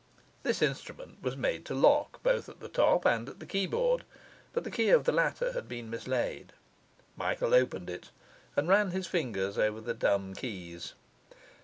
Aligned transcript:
This 0.41 0.63
instrument 0.63 1.21
was 1.21 1.37
made 1.37 1.63
to 1.65 1.75
lock 1.75 2.23
both 2.23 2.49
at 2.49 2.59
the 2.59 2.67
top 2.67 3.05
and 3.05 3.29
at 3.29 3.39
the 3.39 3.45
keyboard, 3.45 4.03
but 4.51 4.63
the 4.63 4.71
key 4.71 4.89
of 4.89 5.03
the 5.03 5.11
latter 5.11 5.51
had 5.51 5.69
been 5.69 5.91
mislaid. 5.91 6.53
Michael 7.15 7.53
opened 7.53 7.87
it 7.87 8.09
and 8.55 8.67
ran 8.67 8.89
his 8.89 9.05
fingers 9.05 9.59
over 9.59 9.79
the 9.79 9.93
dumb 9.93 10.33
keys. 10.33 10.95